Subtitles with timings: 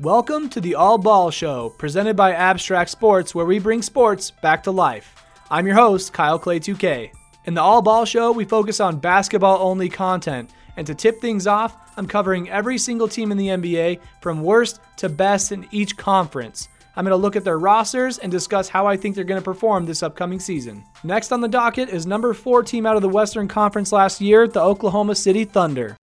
[0.00, 4.62] Welcome to the All Ball Show, presented by Abstract Sports, where we bring sports back
[4.62, 5.24] to life.
[5.50, 7.10] I'm your host, Kyle Clay 2K.
[7.46, 10.50] In the All Ball Show, we focus on basketball only content.
[10.76, 14.78] And to tip things off, I'm covering every single team in the NBA from worst
[14.98, 16.68] to best in each conference.
[16.94, 19.44] I'm going to look at their rosters and discuss how I think they're going to
[19.44, 20.84] perform this upcoming season.
[21.02, 24.46] Next on the docket is number four team out of the Western Conference last year,
[24.46, 25.96] the Oklahoma City Thunder.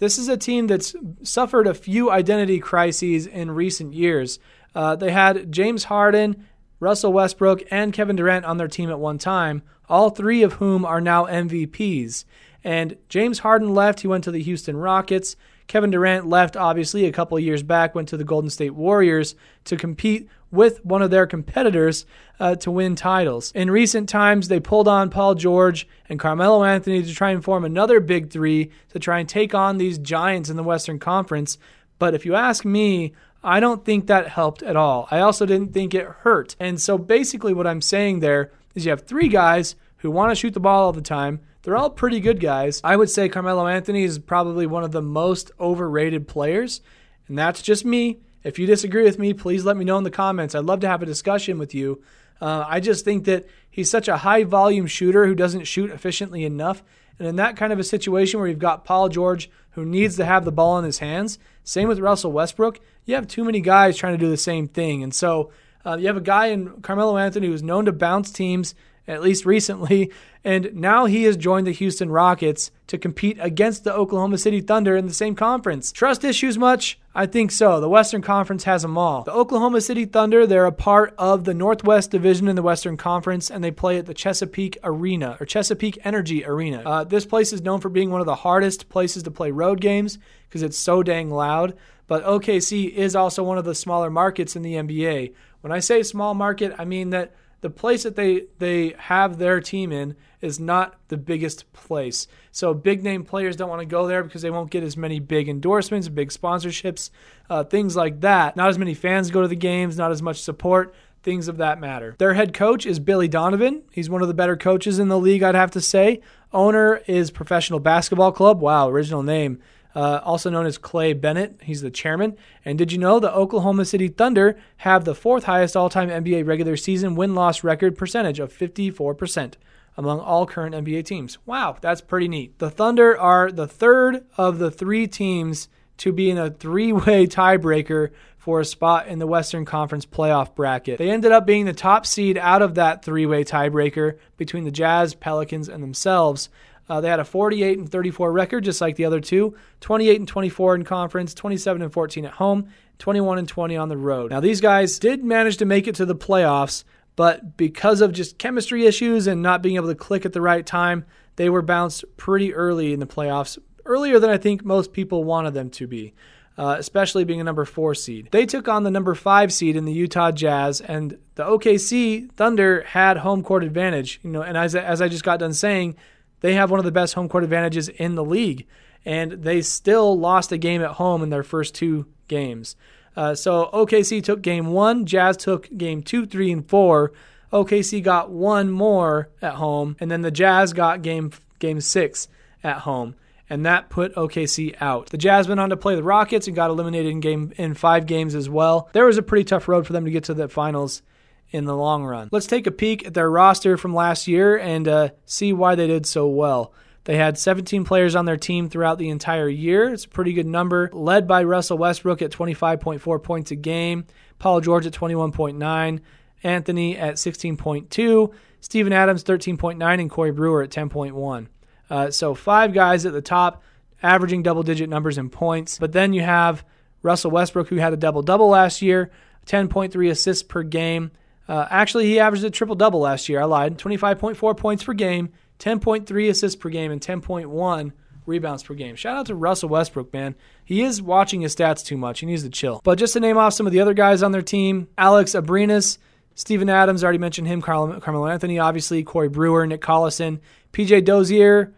[0.00, 4.38] This is a team that's suffered a few identity crises in recent years.
[4.74, 6.46] Uh, they had James Harden,
[6.80, 10.86] Russell Westbrook, and Kevin Durant on their team at one time, all three of whom
[10.86, 12.24] are now MVPs.
[12.64, 15.36] And James Harden left, he went to the Houston Rockets.
[15.66, 19.76] Kevin Durant left, obviously, a couple years back, went to the Golden State Warriors to
[19.76, 22.06] compete with one of their competitors
[22.38, 23.52] uh, to win titles.
[23.52, 27.64] In recent times, they pulled on Paul George and Carmelo Anthony to try and form
[27.64, 31.58] another big three to try and take on these giants in the Western Conference.
[31.98, 35.06] But if you ask me, I don't think that helped at all.
[35.10, 36.56] I also didn't think it hurt.
[36.58, 40.34] And so basically, what I'm saying there is you have three guys who want to
[40.34, 42.80] shoot the ball all the time they're all pretty good guys.
[42.82, 46.80] I would say Carmelo Anthony is probably one of the most overrated players,
[47.28, 48.18] and that's just me.
[48.42, 50.54] If you disagree with me, please let me know in the comments.
[50.54, 52.02] I'd love to have a discussion with you.
[52.40, 56.44] Uh, I just think that he's such a high volume shooter who doesn't shoot efficiently
[56.44, 56.82] enough.
[57.18, 60.24] And in that kind of a situation where you've got Paul George who needs to
[60.24, 63.96] have the ball in his hands, same with Russell Westbrook, you have too many guys
[63.96, 65.02] trying to do the same thing.
[65.02, 65.52] And so
[65.84, 68.74] uh, you have a guy in Carmelo Anthony who's known to bounce teams,
[69.10, 70.10] at least recently,
[70.44, 74.96] and now he has joined the Houston Rockets to compete against the Oklahoma City Thunder
[74.96, 75.92] in the same conference.
[75.92, 76.98] Trust issues much?
[77.14, 77.80] I think so.
[77.80, 79.24] The Western Conference has them all.
[79.24, 83.50] The Oklahoma City Thunder, they're a part of the Northwest Division in the Western Conference,
[83.50, 86.82] and they play at the Chesapeake Arena or Chesapeake Energy Arena.
[86.86, 89.80] Uh, this place is known for being one of the hardest places to play road
[89.80, 91.76] games because it's so dang loud.
[92.06, 95.34] But OKC is also one of the smaller markets in the NBA.
[95.60, 99.60] When I say small market, I mean that the place that they they have their
[99.60, 102.26] team in is not the biggest place.
[102.50, 105.20] So big name players don't want to go there because they won't get as many
[105.20, 107.10] big endorsements, big sponsorships,
[107.50, 108.56] uh, things like that.
[108.56, 110.94] Not as many fans go to the games, not as much support.
[111.22, 112.14] Things of that matter.
[112.16, 113.82] Their head coach is Billy Donovan.
[113.92, 116.22] He's one of the better coaches in the league, I'd have to say.
[116.50, 118.62] Owner is Professional Basketball Club.
[118.62, 119.60] Wow, original name
[119.94, 121.60] uh, also known as Clay Bennett.
[121.62, 122.36] He's the chairman.
[122.64, 126.46] And did you know the Oklahoma City Thunder have the fourth highest all time NBA
[126.46, 129.54] regular season win loss record percentage of 54%?
[129.96, 131.36] Among all current NBA teams.
[131.44, 132.58] Wow, that's pretty neat.
[132.58, 135.68] The Thunder are the third of the three teams
[135.98, 140.54] to be in a three way tiebreaker for a spot in the Western Conference playoff
[140.54, 140.96] bracket.
[140.96, 144.70] They ended up being the top seed out of that three way tiebreaker between the
[144.70, 146.48] Jazz, Pelicans, and themselves.
[146.88, 149.56] Uh, they had a 48 and 34 record, just like the other two.
[149.80, 152.68] 28 and 24 in conference, 27 and 14 at home,
[152.98, 154.30] 21 and 20 on the road.
[154.30, 156.84] Now these guys did manage to make it to the playoffs,
[157.16, 160.64] but because of just chemistry issues and not being able to click at the right
[160.64, 161.04] time,
[161.36, 165.54] they were bounced pretty early in the playoffs, earlier than I think most people wanted
[165.54, 166.14] them to be.
[166.58, 168.28] Uh, especially being a number four seed.
[168.32, 172.82] They took on the number five seed in the Utah Jazz, and the OKC Thunder
[172.82, 174.20] had home court advantage.
[174.22, 175.96] You know, and as as I just got done saying,
[176.40, 178.66] they have one of the best home court advantages in the league,
[179.04, 182.76] and they still lost a game at home in their first two games.
[183.16, 187.12] Uh, so OKC took game one, Jazz took game two, three, and four.
[187.52, 192.28] OKC got one more at home, and then the Jazz got game game six
[192.62, 193.16] at home,
[193.48, 195.08] and that put OKC out.
[195.08, 198.06] The Jazz went on to play the Rockets and got eliminated in game in five
[198.06, 198.88] games as well.
[198.92, 201.02] There was a pretty tough road for them to get to the finals
[201.50, 202.28] in the long run.
[202.32, 205.86] Let's take a peek at their roster from last year and uh, see why they
[205.86, 206.72] did so well.
[207.04, 209.92] They had 17 players on their team throughout the entire year.
[209.92, 214.04] It's a pretty good number, led by Russell Westbrook at 25.4 points a game,
[214.38, 216.00] Paul George at 21.9,
[216.42, 221.46] Anthony at 16.2, Steven Adams 13.9, and Corey Brewer at 10.1.
[221.88, 223.62] Uh, so five guys at the top,
[224.02, 225.78] averaging double digit numbers in points.
[225.78, 226.64] But then you have
[227.02, 229.10] Russell Westbrook, who had a double double last year,
[229.46, 231.10] 10.3 assists per game,
[231.50, 233.40] uh, actually, he averaged a triple double last year.
[233.40, 233.76] I lied.
[233.76, 237.92] 25.4 points per game, 10.3 assists per game, and 10.1
[238.24, 238.94] rebounds per game.
[238.94, 240.36] Shout out to Russell Westbrook, man.
[240.64, 242.20] He is watching his stats too much.
[242.20, 242.80] He needs to chill.
[242.84, 245.98] But just to name off some of the other guys on their team Alex Abrines,
[246.36, 250.38] Steven Adams, already mentioned him, Carmelo Anthony, obviously, Corey Brewer, Nick Collison,
[250.72, 251.74] PJ Dozier,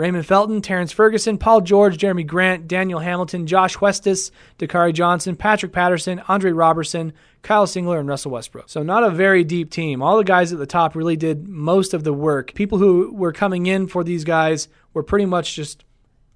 [0.00, 5.72] Raymond Felton, Terrence Ferguson, Paul George, Jeremy Grant, Daniel Hamilton, Josh Huestis, Dakari Johnson, Patrick
[5.72, 7.12] Patterson, Andre Robertson,
[7.42, 8.70] Kyle Singler, and Russell Westbrook.
[8.70, 10.00] So, not a very deep team.
[10.00, 12.54] All the guys at the top really did most of the work.
[12.54, 15.84] People who were coming in for these guys were pretty much just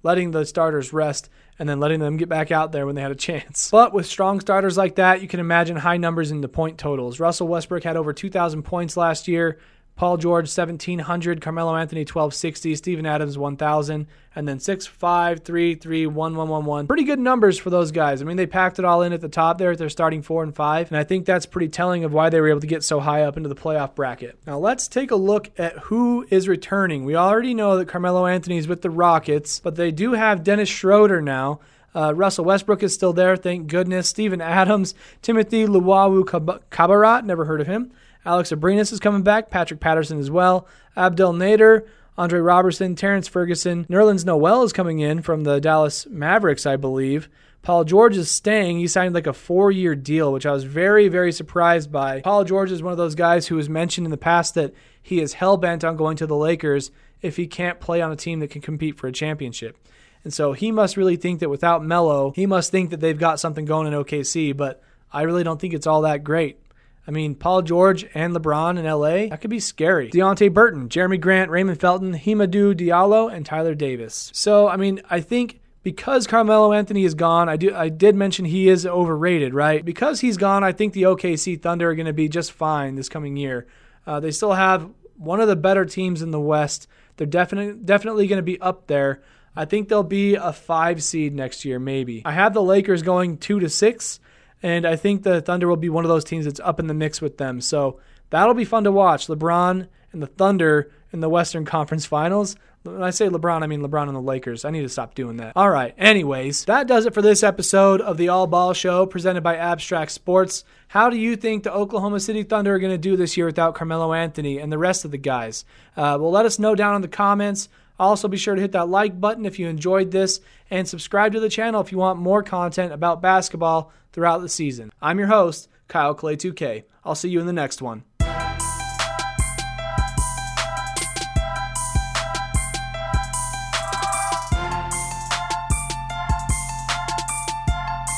[0.03, 1.27] letting the starters rest
[1.57, 3.69] and then letting them get back out there when they had a chance.
[3.71, 7.19] But with strong starters like that, you can imagine high numbers in the point totals.
[7.19, 9.57] Russell Westbrook had over 2,000 points last year.
[9.95, 16.07] Paul George 1700, Carmelo Anthony 1260, Steven Adams 1000, and then 6 5 3 3
[16.07, 16.87] 1 1 1 1.
[16.87, 18.21] Pretty good numbers for those guys.
[18.21, 20.43] I mean, they packed it all in at the top there at their starting 4
[20.43, 22.83] and 5, and I think that's pretty telling of why they were able to get
[22.83, 24.37] so high up into the playoff bracket.
[24.45, 27.05] Now, let's take a look at who is returning.
[27.05, 30.67] We already know that Carmelo Anthony is with the Rockets, but they do have Dennis
[30.67, 31.61] Schroeder now.
[31.95, 34.09] Uh, Russell Westbrook is still there, thank goodness.
[34.09, 36.25] Steven Adams, Timothy Luwawu
[36.69, 37.93] Cabarrot, never heard of him.
[38.25, 41.85] Alex Abrines is coming back, Patrick Patterson as well, Abdel Nader,
[42.17, 47.29] Andre Robertson, Terrence Ferguson, Nerlens Noel is coming in from the Dallas Mavericks, I believe.
[47.61, 48.77] Paul George is staying.
[48.77, 52.21] He signed like a four year deal, which I was very, very surprised by.
[52.21, 55.19] Paul George is one of those guys who has mentioned in the past that he
[55.19, 56.91] is hell bent on going to the Lakers
[57.23, 59.77] if he can't play on a team that can compete for a championship.
[60.23, 63.39] And so he must really think that without Melo, he must think that they've got
[63.39, 64.81] something going in OKC, but
[65.11, 66.59] I really don't think it's all that great.
[67.07, 70.09] I mean, Paul George and LeBron in LA, that could be scary.
[70.09, 74.31] Deonte Burton, Jeremy Grant, Raymond Felton, Hamidou Diallo, and Tyler Davis.
[74.33, 78.45] So, I mean, I think because Carmelo Anthony is gone, I do I did mention
[78.45, 79.85] he is overrated, right?
[79.85, 83.07] Because he's gone, I think the OKC Thunder are going to be just fine this
[83.07, 83.67] coming year.
[84.07, 86.87] Uh, they still have one of the better teams in the West.
[87.17, 89.21] They're definitely definitely going to be up there.
[89.55, 92.23] I think they'll be a five seed next year, maybe.
[92.25, 94.19] I have the Lakers going two to six.
[94.65, 96.95] And I think the Thunder will be one of those teams that's up in the
[96.95, 97.61] mix with them.
[97.61, 97.99] So
[98.31, 99.27] that'll be fun to watch.
[99.27, 102.55] LeBron and the Thunder in the Western Conference Finals.
[102.81, 104.65] When I say LeBron, I mean LeBron and the Lakers.
[104.65, 105.53] I need to stop doing that.
[105.55, 105.93] All right.
[105.99, 110.09] Anyways, that does it for this episode of the All Ball Show presented by Abstract
[110.11, 110.63] Sports.
[110.87, 113.75] How do you think the Oklahoma City Thunder are going to do this year without
[113.75, 115.63] Carmelo Anthony and the rest of the guys?
[115.95, 117.69] Uh, well, let us know down in the comments.
[117.99, 120.39] Also, be sure to hit that like button if you enjoyed this
[120.69, 124.91] and subscribe to the channel if you want more content about basketball throughout the season.
[125.01, 126.83] I'm your host, Kyle Clay 2K.
[127.03, 128.03] I'll see you in the next one.